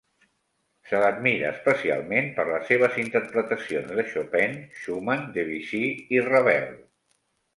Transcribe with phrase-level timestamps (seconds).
[0.91, 5.83] Se l'admira especialment per les seves interpretacions de Chopin, Schumann, Debussy
[6.17, 6.67] i Ravel.